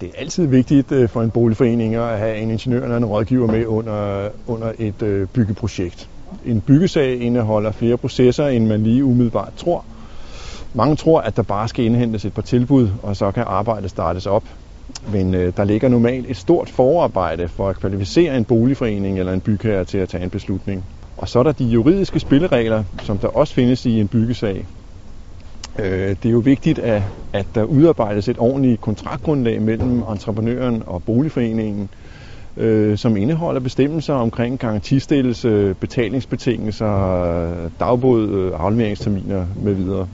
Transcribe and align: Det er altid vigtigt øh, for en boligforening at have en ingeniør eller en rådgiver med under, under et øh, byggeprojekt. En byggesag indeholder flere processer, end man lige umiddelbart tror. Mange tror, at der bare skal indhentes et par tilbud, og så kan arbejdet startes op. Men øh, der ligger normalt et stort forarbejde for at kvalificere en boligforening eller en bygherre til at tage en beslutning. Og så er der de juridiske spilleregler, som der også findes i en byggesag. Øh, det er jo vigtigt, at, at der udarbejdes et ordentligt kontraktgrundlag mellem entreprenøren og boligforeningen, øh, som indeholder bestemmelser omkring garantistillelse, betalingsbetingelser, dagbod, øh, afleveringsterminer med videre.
Det 0.00 0.08
er 0.08 0.20
altid 0.20 0.46
vigtigt 0.46 0.92
øh, 0.92 1.08
for 1.08 1.22
en 1.22 1.30
boligforening 1.30 1.94
at 1.94 2.18
have 2.18 2.36
en 2.36 2.50
ingeniør 2.50 2.82
eller 2.82 2.96
en 2.96 3.04
rådgiver 3.04 3.46
med 3.46 3.66
under, 3.66 4.28
under 4.46 4.72
et 4.78 5.02
øh, 5.02 5.28
byggeprojekt. 5.28 6.08
En 6.46 6.60
byggesag 6.60 7.20
indeholder 7.20 7.72
flere 7.72 7.96
processer, 7.96 8.46
end 8.46 8.66
man 8.66 8.82
lige 8.82 9.04
umiddelbart 9.04 9.52
tror. 9.56 9.84
Mange 10.74 10.96
tror, 10.96 11.20
at 11.20 11.36
der 11.36 11.42
bare 11.42 11.68
skal 11.68 11.84
indhentes 11.84 12.24
et 12.24 12.34
par 12.34 12.42
tilbud, 12.42 12.88
og 13.02 13.16
så 13.16 13.30
kan 13.30 13.44
arbejdet 13.46 13.90
startes 13.90 14.26
op. 14.26 14.44
Men 15.12 15.34
øh, 15.34 15.52
der 15.56 15.64
ligger 15.64 15.88
normalt 15.88 16.30
et 16.30 16.36
stort 16.36 16.70
forarbejde 16.70 17.48
for 17.48 17.68
at 17.68 17.80
kvalificere 17.80 18.36
en 18.36 18.44
boligforening 18.44 19.18
eller 19.18 19.32
en 19.32 19.40
bygherre 19.40 19.84
til 19.84 19.98
at 19.98 20.08
tage 20.08 20.24
en 20.24 20.30
beslutning. 20.30 20.84
Og 21.16 21.28
så 21.28 21.38
er 21.38 21.42
der 21.42 21.52
de 21.52 21.64
juridiske 21.64 22.20
spilleregler, 22.20 22.84
som 23.02 23.18
der 23.18 23.28
også 23.28 23.54
findes 23.54 23.86
i 23.86 24.00
en 24.00 24.08
byggesag. 24.08 24.66
Øh, 25.78 26.08
det 26.08 26.24
er 26.24 26.30
jo 26.30 26.38
vigtigt, 26.38 26.78
at, 26.78 27.02
at 27.32 27.46
der 27.54 27.64
udarbejdes 27.64 28.28
et 28.28 28.38
ordentligt 28.38 28.80
kontraktgrundlag 28.80 29.62
mellem 29.62 30.02
entreprenøren 30.02 30.82
og 30.86 31.04
boligforeningen, 31.04 31.88
øh, 32.56 32.98
som 32.98 33.16
indeholder 33.16 33.60
bestemmelser 33.60 34.14
omkring 34.14 34.58
garantistillelse, 34.58 35.74
betalingsbetingelser, 35.74 37.70
dagbod, 37.80 38.28
øh, 38.28 38.52
afleveringsterminer 38.54 39.46
med 39.56 39.74
videre. 39.74 40.08